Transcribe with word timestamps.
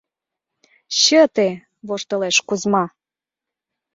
—Чыте!— 0.99 1.47
воштылеш 1.87 2.37
Кузьма. 2.47 2.83